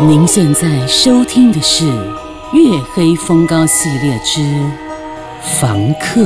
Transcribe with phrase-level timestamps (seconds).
[0.00, 1.84] 您现在收听的是
[2.52, 4.40] 《月黑风高》系列之
[5.60, 6.20] 《房客》。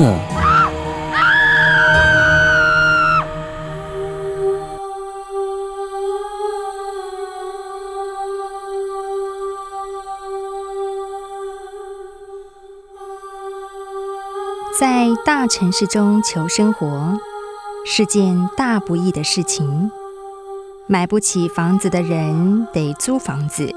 [14.78, 17.18] 在大城市中求生活
[17.84, 19.90] 是件大不易的事情。
[20.88, 23.74] 买不起房子的人得租房子，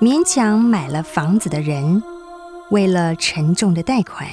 [0.00, 2.02] 勉强买了房子的人，
[2.70, 4.26] 为了沉重的贷款，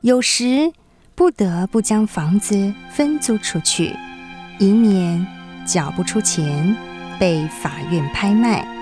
[0.00, 0.72] 有时
[1.14, 3.94] 不得不将房子分租出去，
[4.58, 5.26] 以免
[5.66, 6.74] 缴不出钱
[7.18, 8.73] 被法院拍卖。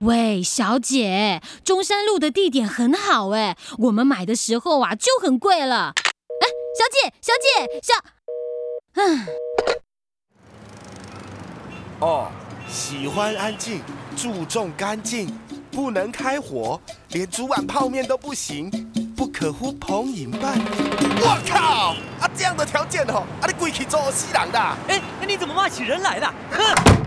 [0.00, 5.92] 喂，小姐，中山路的地点很好哎，我们买的时候啊就很贵了。
[5.96, 6.46] 哎，
[6.78, 7.94] 小姐，小姐，小……
[8.94, 9.26] 嗯。
[12.00, 12.30] 哦，
[12.68, 13.80] 喜欢安静，
[14.16, 15.36] 注重干净，
[15.72, 18.70] 不能开火，连煮碗泡面都不行，
[19.16, 20.58] 不可呼朋引伴。
[21.20, 21.94] 我靠！
[22.20, 24.58] 啊，这样的条件哦，啊，你鬼去做死人的？
[24.88, 26.34] 哎，那你怎么骂起人来了？
[26.52, 26.97] 哼！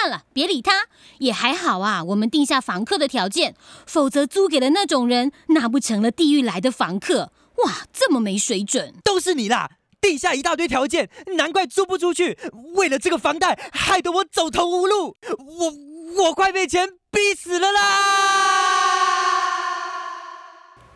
[0.00, 0.86] 算了，别理他，
[1.18, 2.02] 也还好啊。
[2.02, 3.54] 我们定下房客的条件，
[3.86, 7.32] 否则租给了那种人，那不成了地狱来的房客？
[7.64, 8.94] 哇，这么没水准！
[9.04, 12.38] 都是你啦，定下一大堆条件，难怪租不出去。
[12.76, 17.80] 为了这个房贷，害得我走投无路，我我快被钱逼死了啦！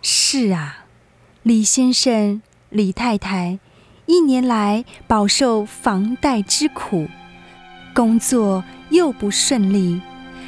[0.00, 0.86] 是啊，
[1.42, 3.58] 李先生、李太太
[4.06, 7.06] 一年来饱受房贷之苦，
[7.94, 8.62] 工作。
[8.90, 10.00] 又不顺利，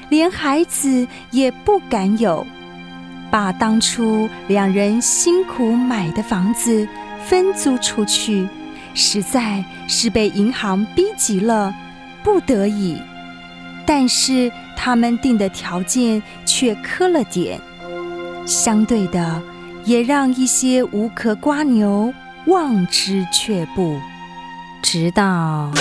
[0.08, 2.46] 连孩子也不敢有，
[3.28, 6.86] 把当初两人辛苦买的房子
[7.24, 8.46] 分租出去，
[8.94, 11.74] 实在是被银行逼急了，
[12.22, 13.00] 不得已。
[13.84, 17.58] 但是他们定的条件却苛了点，
[18.46, 19.42] 相对的，
[19.84, 22.12] 也让一些无壳瓜牛
[22.46, 23.98] 望之却步，
[24.82, 25.72] 直到。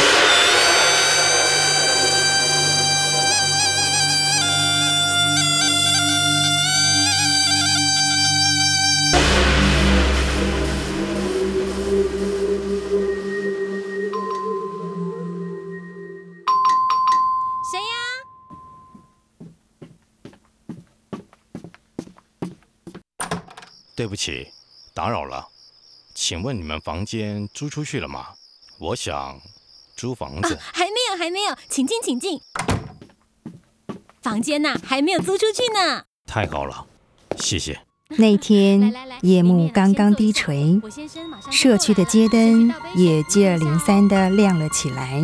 [23.95, 24.49] 对不起，
[24.93, 25.47] 打扰了，
[26.13, 28.27] 请问你们房间租出去了吗？
[28.77, 29.39] 我想
[29.95, 30.59] 租房子。
[30.73, 32.41] 还没有，还没有，请进，请进。
[34.21, 36.03] 房间呐，还没有租出去呢。
[36.27, 36.85] 太好了，
[37.37, 37.79] 谢谢。
[38.17, 40.81] 那天夜幕刚刚低垂，
[41.49, 45.23] 社区的街灯也接二连三的亮了起来。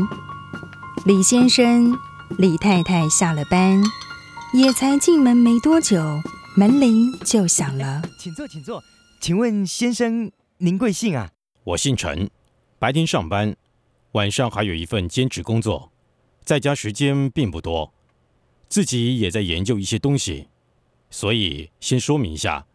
[1.06, 2.00] 李先生、
[2.38, 3.84] 李太太下了班，
[4.54, 6.22] 也才进门没多久。
[6.54, 8.84] 门铃就响了，请坐，请坐。
[9.22, 11.32] 请问先生，您贵姓啊？
[11.64, 12.30] 我姓陈，
[12.78, 13.56] 白天上班，
[14.12, 15.94] 晚上还有一份兼职工作，
[16.44, 17.94] 在家时间并不多，
[18.68, 20.50] 自己也在研究一些东西，
[21.10, 22.66] 所以先说明一下，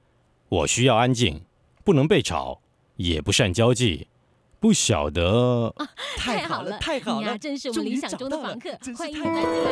[0.49, 1.43] 我需要安静，
[1.85, 2.63] 不能被吵，
[2.97, 4.09] 也不善交际，
[4.59, 5.75] 不晓得。
[6.17, 9.71] 太好了，太好了，你真是我们理想中的房客，欢迎你搬进来。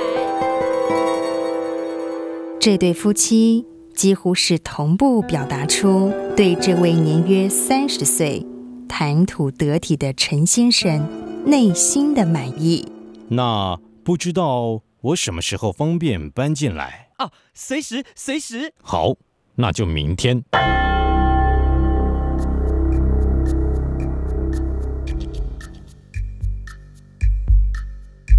[2.60, 3.64] 这对夫妻。
[3.94, 8.44] 几乎是同步表达出对这位年约三十岁、
[8.88, 11.08] 谈吐得体的陈先生
[11.46, 12.90] 内心的满意。
[13.28, 17.08] 那不知道我什么时候方便搬进来？
[17.18, 18.74] 哦，随时，随时。
[18.82, 19.14] 好，
[19.54, 20.42] 那就明天。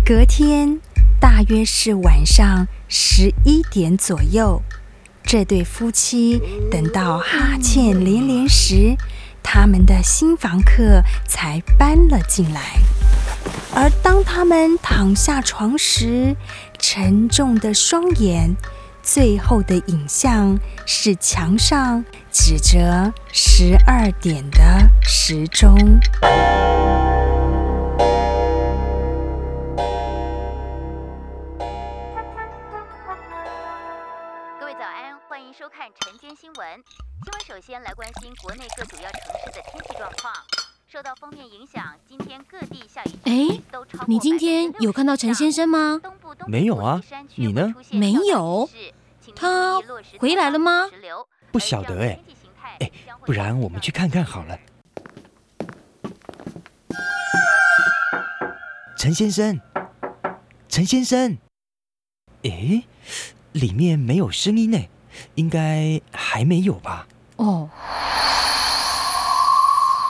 [0.06, 0.80] 隔天，
[1.20, 4.62] 大约是晚上十一点左右。
[5.26, 6.40] 这对夫妻
[6.70, 8.96] 等到哈欠连连时，
[9.42, 12.62] 他们的新房客才搬了进来。
[13.74, 16.36] 而当他们躺下床时，
[16.78, 18.56] 沉重的双眼，
[19.02, 24.62] 最后的影像是墙上指着十二点的
[25.02, 25.76] 时钟。
[35.46, 36.68] 迎收看晨间新闻。
[37.24, 40.34] 新闻首先来关心国内各主要城市的天气状况。
[40.88, 43.62] 受到封面影响，今天各地下雨哎，
[44.08, 46.02] 你今天有看到陈先生吗？
[46.48, 47.00] 没有啊，
[47.36, 47.76] 你呢？
[47.92, 48.68] 没有，
[49.36, 49.80] 他
[50.18, 50.90] 回来了吗？
[51.52, 52.20] 不晓得哎，
[52.80, 52.92] 哎，
[53.24, 54.58] 不然我们去看看好了。
[58.98, 59.60] 陈先生，
[60.68, 61.38] 陈先生，
[62.44, 62.84] 哎，
[63.52, 64.80] 里面没有声音呢，
[65.36, 67.08] 应该还没有吧？
[67.38, 67.70] 哦。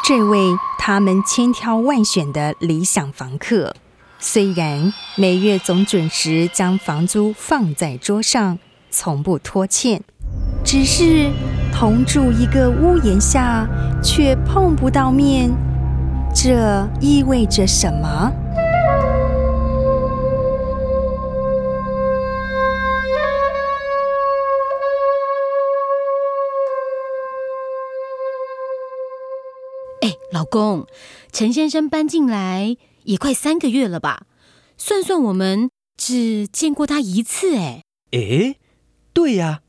[0.04, 3.76] 这位他们千挑万选的理想房客，
[4.20, 8.60] 虽然每月总准时将房租放在桌上，
[8.92, 10.04] 从不拖欠，
[10.64, 11.32] 只是
[11.74, 13.68] 同住一个屋檐下
[14.04, 15.50] 却碰不到面，
[16.36, 18.32] 这意味着什么？
[30.36, 30.86] 老公，
[31.32, 34.24] 陈先生搬进来也快三个月了吧？
[34.76, 37.82] 算算我们只见过他一次，哎。
[38.12, 38.56] 哎，
[39.14, 39.62] 对呀，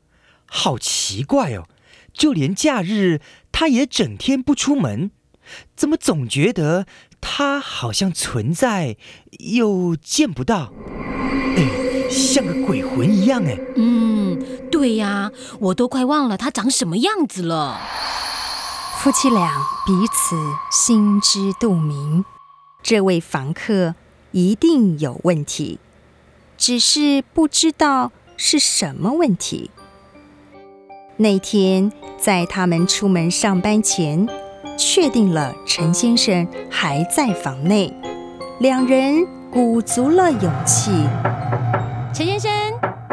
[0.45, 1.69] 好奇怪哦，
[2.11, 3.21] 就连假日
[3.53, 5.11] 他也整天不出门，
[5.73, 6.85] 怎么总觉得
[7.21, 8.97] 他好像存在
[9.39, 10.73] 又见不到？
[11.55, 13.57] 哎，像个鬼魂一样，哎。
[13.77, 14.37] 嗯，
[14.69, 15.31] 对呀，
[15.61, 17.79] 我都快忘了他长什么样子了。
[18.97, 20.35] 夫妻俩彼此
[20.71, 22.25] 心知肚明，
[22.81, 23.93] 这位房客
[24.31, 25.79] 一定有问题，
[26.57, 29.69] 只是不知道是什么问题。
[31.17, 34.27] 那天在他们出门上班前，
[34.77, 37.93] 确定了陈先生还在房内，
[38.59, 40.91] 两人鼓足了勇气。
[42.13, 42.51] 陈先生，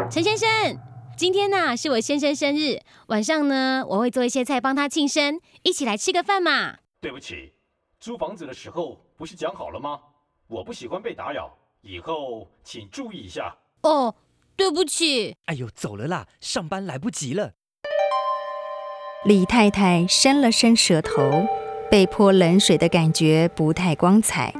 [0.09, 0.84] 陈先生。
[1.17, 6.79] 今天呢是我先生生日，晚上呢我会做一些菜帮他庆生，一起来吃个饭嘛。
[6.99, 7.53] 对不起，
[8.01, 9.97] 租房子的时候不是讲好了吗？
[10.47, 13.55] 我不喜欢被打扰，以后请注意一下。
[13.83, 14.13] 哦，
[14.57, 15.37] 对不起。
[15.45, 17.53] 哎呦，走了啦，上班来不及了。
[19.23, 21.47] 李太太伸了伸舌头，
[21.89, 24.53] 被泼冷水的感觉不太光彩，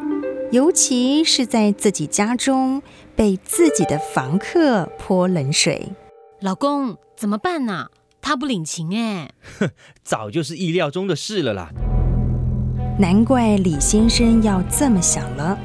[0.53, 2.81] 尤其是在自己家中
[3.13, 5.91] 被自己的房客泼冷水。
[6.45, 7.87] 老公怎么办呢？
[8.21, 9.31] 他不领情哎。
[9.57, 9.67] 哼，
[10.05, 11.71] 早就是意料中的事了啦。
[12.99, 15.57] 难怪李先生要这么想了。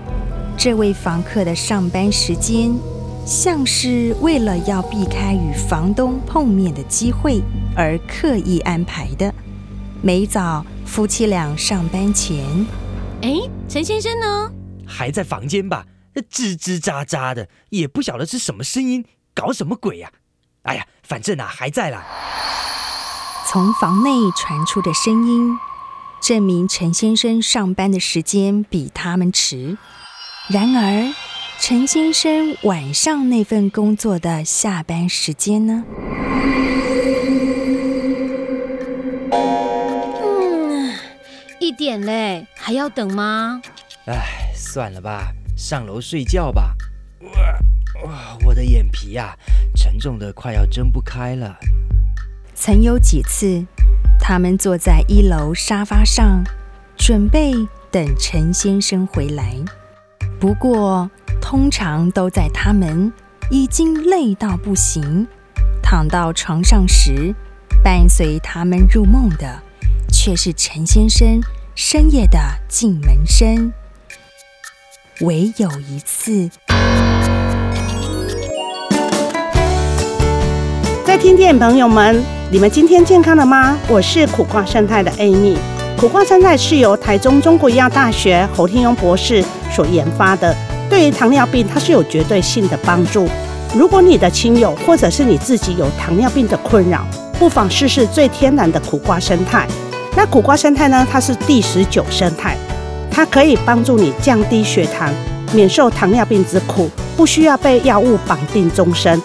[0.57, 2.75] 这位房客的上班时间，
[3.27, 7.43] 像是为了要避开与房东碰面的机会
[7.77, 9.31] 而刻意安排的。
[10.01, 12.43] 每早夫妻俩上班前，
[13.21, 13.37] 哎，
[13.69, 14.51] 陈先生呢？
[14.87, 15.85] 还在房间吧？
[16.31, 19.05] 吱吱喳喳的，也不晓得是什么声音，
[19.35, 20.11] 搞什么鬼呀？
[20.63, 22.05] 哎呀，反正啊还在啦。
[23.47, 25.59] 从房内传出的声音，
[26.21, 29.79] 证明陈先生上班的时间比他们迟。
[30.49, 31.15] 然而，
[31.59, 35.85] 陈先生晚上那份工作的下班时间呢？
[39.33, 40.95] 嗯，
[41.59, 43.63] 一点嘞，还要等吗？
[44.07, 46.75] 哎，算了吧，上楼睡觉吧。
[48.05, 49.37] 哇，我的眼皮呀，
[49.91, 51.59] 沉重的快要睁不开了。
[52.55, 53.67] 曾有几次，
[54.21, 56.45] 他们坐在一楼沙发上，
[56.97, 57.53] 准备
[57.91, 59.57] 等陈先生回来。
[60.39, 61.11] 不过，
[61.43, 63.13] 通常都在他们
[63.51, 65.27] 已经累到不行，
[65.83, 67.35] 躺到床上时，
[67.83, 69.61] 伴随他们入梦的，
[70.13, 71.41] 却是陈先生
[71.75, 73.73] 深夜的进门声。
[75.23, 76.49] 唯有一次。
[81.11, 83.77] 在听电朋友们，你们今天健康了吗？
[83.89, 85.57] 我是苦瓜生态的 Amy。
[85.99, 90.55] 苦瓜生态是由台中中国医药大学侯天庸博士所研发的，
[90.89, 93.29] 对于糖尿病它是有绝对性的帮助。
[93.75, 97.05] 如果你的亲友或者是你自己有糖尿病的困扰，
[97.41, 99.67] 不妨试试最天然的苦瓜生态。
[100.17, 101.05] 那苦瓜生态呢？
[101.11, 102.57] 它是第十九生态，
[103.11, 105.13] 它可以帮助你降低血糖，
[105.53, 109.21] 免受糖尿病之苦，不需要被药物绑定终身。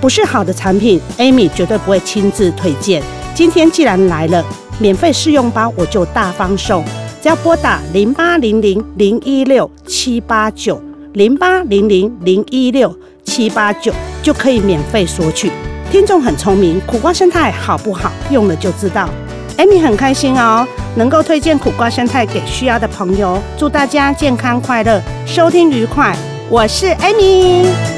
[0.00, 3.02] 不是好的产品，Amy 绝对不会亲自推荐。
[3.34, 4.44] 今天既然来了，
[4.78, 6.84] 免费试用包我就大方送。
[7.22, 10.80] 只要拨打零八零零零一六七八九
[11.14, 15.50] 零八零零零一六七八九，就可以免费索取。
[15.90, 18.12] 听众很聪明，苦瓜生态好不好？
[18.30, 19.08] 用了就知道。
[19.56, 23.40] Amy 很开心哦，能够推荐苦瓜生态给需要的朋友。
[23.56, 26.14] 祝大家健康快乐，收听愉快。
[26.50, 27.95] 我是 Amy。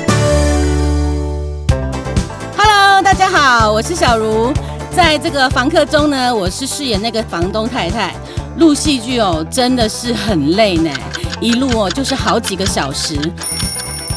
[3.31, 4.51] 家好，我是小茹。
[4.91, 8.15] 在这个房客中呢，我是饰演那个房东太太。
[8.57, 10.91] 录戏剧哦，真的是很累呢，
[11.39, 13.21] 一录哦就是好几个小时，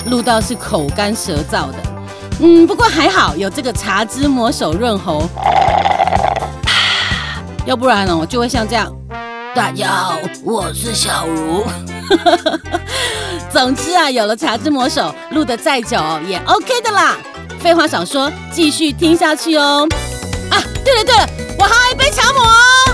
[0.07, 1.75] 录到是口干舌燥的。
[2.39, 5.27] 嗯，不过还好有这个茶之魔手润喉，
[7.65, 8.89] 要不然哦就会像这样。
[9.53, 11.65] 大家好，我是小茹。
[13.51, 17.17] 总之啊，有了茶之魔手，录的再久也 OK 的啦。
[17.61, 19.87] 废话少说，继续听下去哦。
[20.49, 22.90] 啊，对了对了，我还有一杯茶魔。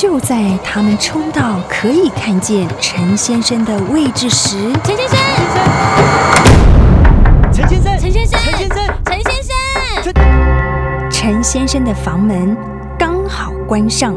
[0.00, 5.18] 就在他们冲到可以看见陈先生的位置时，陈先生，
[7.52, 9.42] 陈先生，陈先生，陈先生，陈先
[10.02, 12.56] 生，陈先生的房门
[12.98, 14.16] 刚好关上，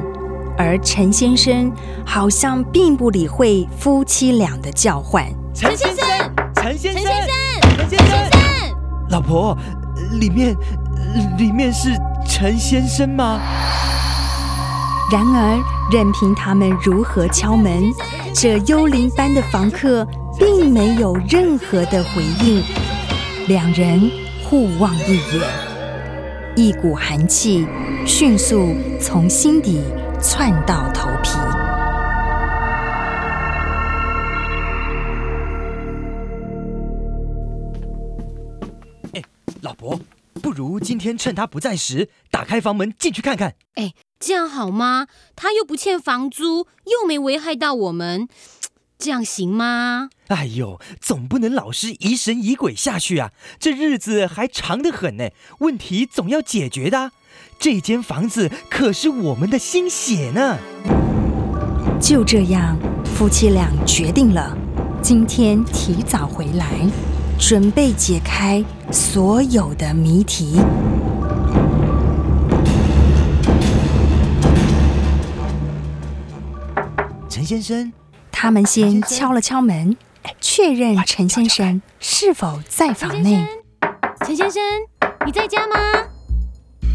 [0.57, 1.69] 而陈先生
[2.05, 5.25] 好像并不理会夫妻俩的叫唤。
[5.53, 6.05] 陈先生，
[6.55, 8.39] 陈先生，陈先生，陈先生，
[9.09, 9.53] 老婆，
[10.13, 10.55] 里面
[11.37, 11.89] 里面是
[12.25, 13.37] 陈先生吗？
[15.11, 15.61] 然而，
[15.93, 17.83] 任凭他们如何敲门，
[18.33, 20.03] 这幽灵般的房客
[20.39, 22.63] 并没有任何的回应。
[23.47, 24.09] 两人
[24.43, 25.41] 互望一眼，
[26.55, 27.67] 一股寒气
[28.07, 29.83] 迅速从心底
[30.19, 31.29] 窜到头皮。
[39.13, 39.21] 哎
[39.61, 39.99] 老伯，
[40.41, 43.53] 不如今天趁他不在时，打开房门进去看看。
[43.75, 43.93] 哎，
[44.25, 45.07] 这样好吗？
[45.35, 48.29] 他又不欠房租，又没危害到我们，
[48.97, 50.07] 这样行吗？
[50.27, 53.31] 哎呦，总不能老是疑神疑鬼下去啊！
[53.59, 57.11] 这日子还长得很呢，问题总要解决的啊。
[57.59, 60.57] 这间房子可是我们的心血呢。
[61.99, 64.57] 就这样，夫妻俩决定了，
[65.01, 66.65] 今天提早回来，
[67.37, 70.61] 准备解开所有的谜题。
[77.43, 77.91] 陈先生，
[78.31, 79.97] 他们先敲了敲门，
[80.39, 83.45] 确认陈先生是否在房内。
[84.25, 84.63] 陈先生，
[85.25, 85.75] 你在家吗？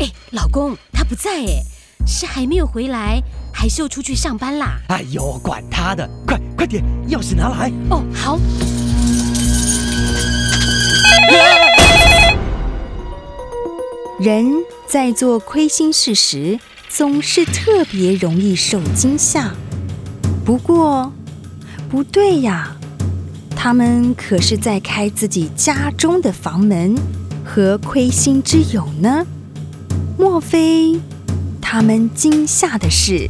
[0.00, 1.62] 哎，老公，他不在哎，
[2.06, 3.20] 是还没有回来，
[3.52, 4.78] 还是又出去上班啦？
[4.88, 7.70] 哎呦，管他的，快快点，钥匙拿来。
[7.90, 8.38] 哦，好。
[14.18, 14.46] 人
[14.86, 19.52] 在做亏心事时，总是特别容易受惊吓。
[20.48, 21.12] 不过，
[21.90, 22.74] 不对呀，
[23.54, 26.96] 他们可是在开自己家中的房门，
[27.44, 29.26] 和亏心之友呢？
[30.16, 30.98] 莫非
[31.60, 33.28] 他们惊吓的是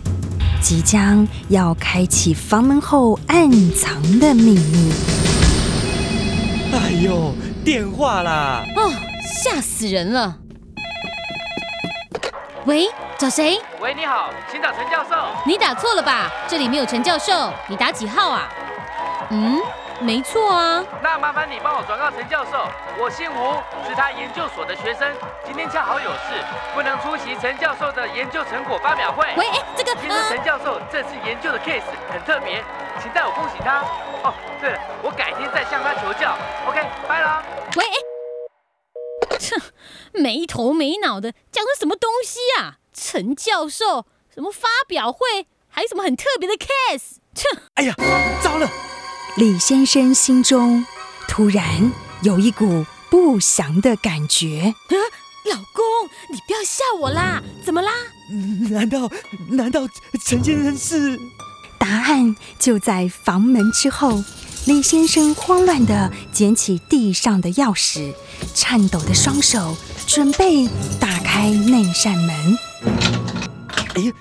[0.63, 4.93] 即将要开启房门后暗藏的秘密？
[6.73, 7.35] 哎呦，
[7.65, 8.65] 电话啦！
[8.77, 8.93] 哦，
[9.43, 10.39] 吓死人了！
[12.65, 12.85] 喂，
[13.19, 13.61] 找谁？
[13.81, 15.17] 喂，你好，请找陈教授。
[15.45, 16.31] 你打错了吧？
[16.47, 18.49] 这里没有陈教授，你打几号啊？
[19.31, 19.61] 嗯，
[19.99, 20.85] 没错啊。
[21.03, 22.65] 那麻烦你帮我转告陈教授，
[22.97, 23.59] 我姓吴，
[23.89, 25.13] 是他研究所的学生，
[25.45, 26.45] 今天恰好有事，
[26.77, 29.27] 不能出席陈教授的研究成果发表会。
[29.37, 31.83] 喂，哎，这个听说陈教授这次研究的 case
[32.13, 32.63] 很特别，
[33.03, 33.83] 请代我恭喜他。
[34.23, 36.39] 哦，对了，我改天再向他求教。
[36.69, 37.43] OK，拜了。
[37.75, 39.61] 喂，哎，哼，
[40.23, 42.79] 没头没脑的，讲的什么东西啊？
[43.01, 47.19] 陈教授，什么发表会，还有什么很特别的 case？
[47.35, 47.95] 哼，哎呀，
[48.43, 48.69] 糟了！
[49.37, 50.85] 李先生心中
[51.29, 54.75] 突然有一股不祥的感觉。
[54.89, 54.95] 啊，
[55.49, 55.85] 老公，
[56.31, 57.41] 你不要吓我啦！
[57.65, 57.93] 怎么啦？
[58.71, 59.09] 难道
[59.51, 59.89] 难道
[60.25, 61.19] 陈先生是？
[61.79, 64.23] 答案就在房门之后。
[64.67, 68.13] 李先生慌乱地捡起地上的钥匙，
[68.55, 69.75] 颤抖的双手
[70.07, 70.69] 准备
[71.01, 72.59] 打开那扇门。
[73.95, 74.13] 哎呀，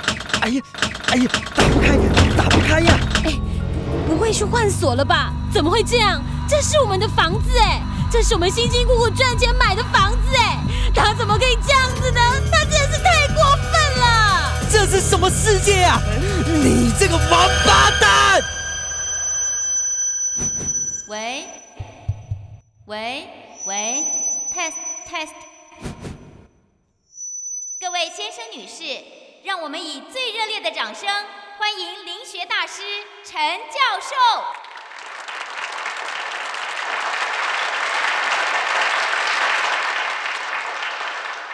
[0.42, 0.62] 哎呀，
[1.10, 1.98] 哎呀，打不开，
[2.36, 3.00] 打不开呀！
[3.26, 3.40] 哎，
[4.08, 5.32] 不会是换锁了吧？
[5.54, 6.22] 怎么会这样？
[6.50, 10.58] 这是我们的房子哎，这是我们辛辛苦苦赚钱买的房子哎，
[10.96, 12.22] 他怎么可以这样子呢？
[12.52, 16.02] 他真的是太过分了这是什么世界啊？
[16.46, 18.44] 你这个王八蛋！
[21.08, 21.46] 喂，
[22.86, 23.28] 喂
[23.66, 24.04] 喂
[24.54, 24.74] ，test
[25.10, 25.47] test。
[27.98, 29.04] 各位先生女士，
[29.44, 31.10] 让我们以最热烈的掌声
[31.58, 32.84] 欢迎灵学大师
[33.24, 34.16] 陈教授。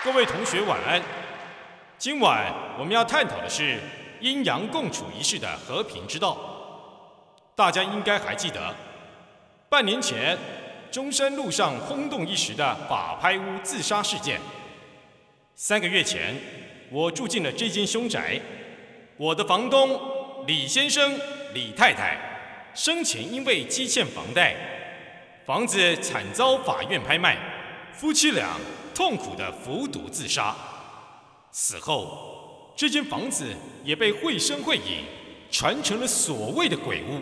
[0.04, 1.02] 各位同学晚安。
[1.98, 3.80] 今晚我们要探讨的是
[4.20, 6.38] 阴阳共处一室的和平之道。
[7.56, 8.76] 大家应该还记得，
[9.70, 10.38] 半年前
[10.92, 14.42] 中山路上轰动一时的法拍屋自杀事件。
[15.56, 16.36] 三个月前，
[16.90, 18.40] 我住进了这间凶宅。
[19.18, 20.00] 我的房东
[20.48, 21.20] 李先生、
[21.54, 22.18] 李太太
[22.74, 24.56] 生前因为积欠房贷，
[25.46, 27.38] 房子惨遭法院拍卖，
[27.94, 28.58] 夫妻俩。
[28.96, 30.56] 痛苦的服毒自杀，
[31.52, 33.44] 死后这间房子
[33.84, 35.04] 也被绘声绘影
[35.50, 37.20] 传成了所谓的鬼屋，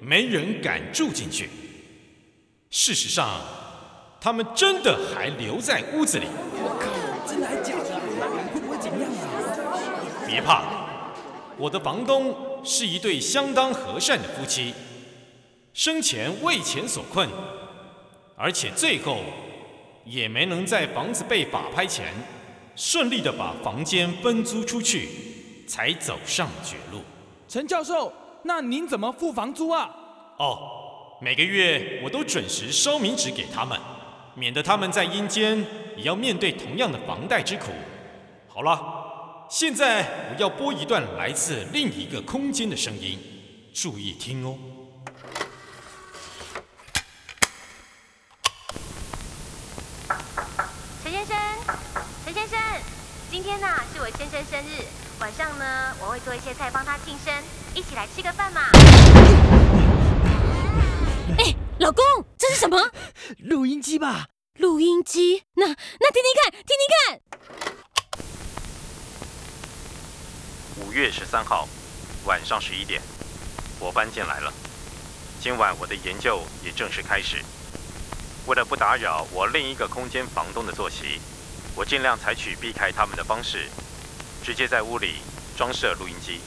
[0.00, 1.48] 没人敢住进去。
[2.70, 3.40] 事实上，
[4.20, 6.26] 他们真的还留在屋子里。
[7.32, 7.98] 真的还假的？
[8.52, 9.16] 会不会怎么样啊？
[10.26, 10.64] 别怕，
[11.56, 14.74] 我的房东是一对相当和善的夫妻，
[15.72, 17.26] 生前为钱所困，
[18.36, 19.20] 而且最后。
[20.04, 22.12] 也没能在房子被法拍前，
[22.74, 25.08] 顺利的把房间分租出去，
[25.68, 27.02] 才走上绝路。
[27.46, 28.12] 陈教授，
[28.42, 29.88] 那您怎么付房租啊？
[30.38, 30.58] 哦，
[31.20, 33.78] 每个月我都准时烧冥纸给他们，
[34.34, 35.58] 免得他们在阴间
[35.96, 37.66] 也要面对同样的房贷之苦。
[38.48, 43.18] 好了，现在我要播一段来自另一个空间的声音，
[43.74, 44.56] 注意听哦。
[51.02, 51.36] 陈先生，
[52.24, 52.58] 陈先生
[53.30, 54.84] 今天呢是我先生生日，
[55.20, 57.32] 晚上呢我会做一些菜帮他庆生，
[57.74, 58.60] 一起来吃个饭嘛。
[61.38, 62.04] 哎，老公，
[62.38, 62.90] 这是什么？
[63.38, 64.26] 录音机吧？
[64.58, 65.44] 录音机？
[65.54, 67.20] 那那听听看，听听看。
[70.86, 71.66] 五月十三号
[72.26, 73.00] 晚上十一点，
[73.80, 74.52] 我搬进来了。
[75.40, 77.42] 今晚我的研究也正式开始。
[78.46, 81.20] 为了不打扰我另一个空间房东的作息。
[81.74, 83.70] 我尽量采取避开他们的方式，
[84.44, 85.14] 直接在屋里
[85.56, 86.38] 装设录音机。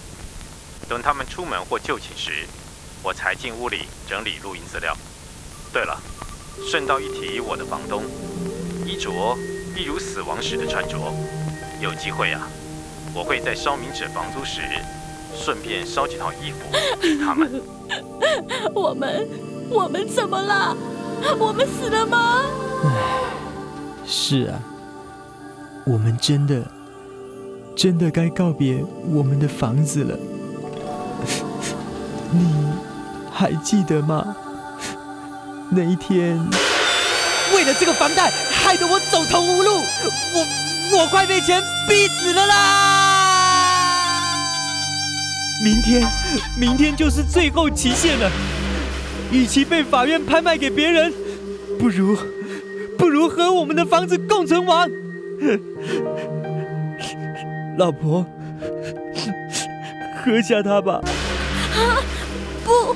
[0.88, 2.46] 等他们出门或就寝时，
[3.02, 4.96] 我才进屋里整理录音资料。
[5.74, 6.00] 对了，
[6.64, 8.04] 顺道一提，我的房东
[8.86, 9.12] 衣着
[9.76, 10.98] 一如死亡时的穿着。
[11.82, 12.48] 有机会啊，
[13.14, 14.62] 我会在烧冥纸房租时，
[15.36, 16.60] 顺便烧几套衣服
[17.02, 17.62] 给他们。
[18.74, 19.28] 我们，
[19.70, 20.76] 我们怎么了？
[21.38, 22.44] 我们死了吗？
[22.86, 22.90] 唉，
[24.06, 24.60] 是啊。
[25.86, 26.64] 我们真的，
[27.76, 30.18] 真的该告别我们的房子了。
[32.32, 32.66] 你
[33.32, 34.36] 还记得吗？
[35.76, 36.40] 那一天，
[37.54, 39.82] 为了这个房贷，害得我走投无路，
[40.34, 42.56] 我我快被钱逼死了啦！
[45.62, 46.08] 明天，
[46.58, 48.32] 明天就是最后期限了。
[49.32, 51.14] 与其被法院拍卖给别人，
[51.78, 52.18] 不如，
[52.98, 54.90] 不如和我们的房子共存亡。
[57.78, 58.26] 老婆，
[60.24, 61.02] 喝下它吧。
[61.76, 62.00] 啊，
[62.64, 62.96] 不，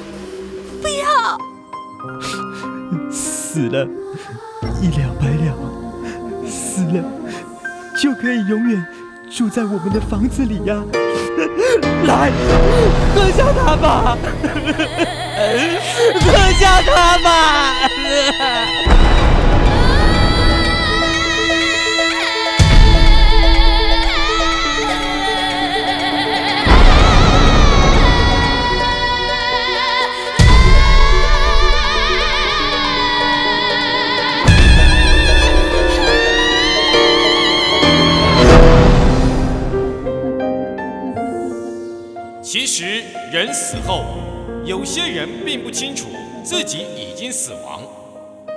[0.81, 1.37] 不要！
[3.51, 3.87] 死了，
[4.79, 5.57] 一了百了。
[6.47, 7.03] 死了，
[7.99, 8.85] 就可以永远
[9.35, 10.75] 住在我们的房子里呀。
[12.05, 12.31] 来，
[13.15, 14.15] 喝下它吧，
[16.21, 17.73] 喝下它吧。
[43.71, 44.03] 死后，
[44.65, 46.07] 有些人并不清楚
[46.43, 47.83] 自己已经死亡，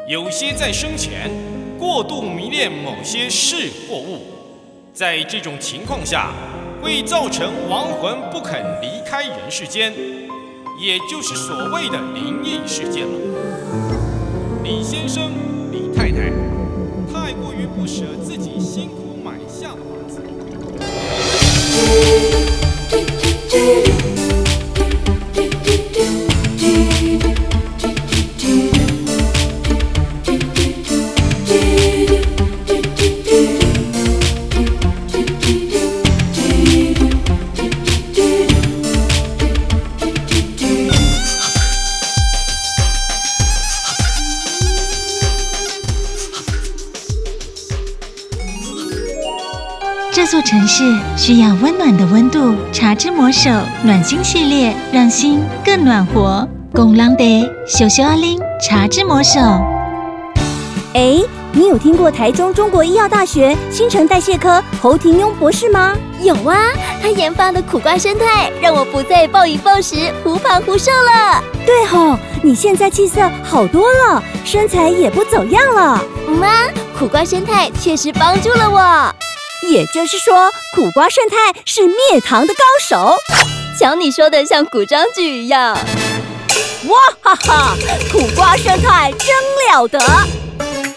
[0.09, 1.31] 有些在生前
[1.79, 4.23] 过度迷恋某些事或物，
[4.95, 6.33] 在这种情况下，
[6.81, 9.93] 会造成亡魂不肯离开人世间，
[10.81, 13.13] 也就是所谓的灵异事件了。
[14.65, 15.31] 李先生、
[15.71, 16.31] 李太太
[17.13, 20.23] 太过于不舍自己辛苦买下的房子。
[50.27, 53.51] 城市需要温暖的温度，茶之魔手
[53.83, 56.47] 暖心系列，让心更暖和。
[56.73, 59.41] 公狼得秀秀阿玲，茶之魔手。
[60.95, 61.21] 哎，
[61.53, 65.95] 你有听过台中中国医药大学新陈代谢科侯廷庸博士吗？
[66.23, 66.57] 有啊，
[67.01, 71.43] 他研发的苦瓜生态让我不再暴饮暴食、忽胖忽瘦了。
[71.65, 76.03] 对吼，你现在气色好多了，身材也不走样了。
[76.27, 76.49] 妈，
[76.99, 79.22] 苦瓜生态确实帮助了我。
[79.69, 83.17] 也就是说，苦瓜生态是灭糖的高手。
[83.79, 85.77] 瞧你说的像古装剧一样。
[86.87, 87.77] 哇哈哈，
[88.11, 89.29] 苦瓜生态真
[89.71, 89.99] 了得！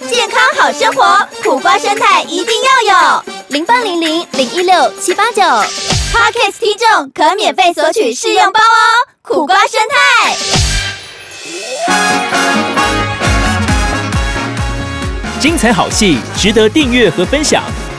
[0.10, 3.23] 健康好生活，苦瓜生态一定要有。
[3.49, 9.08] 零八零零零一六七八九，Podcast 听众可免费索取试用包哦。
[9.21, 10.36] 苦瓜生态，
[15.39, 17.63] 精彩好戏值得订阅和分享。